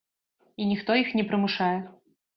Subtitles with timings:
[0.63, 1.73] І ніхто іх не прымушае!